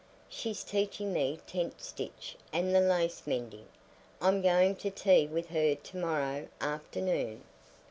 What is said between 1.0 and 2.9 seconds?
me tent stitch and the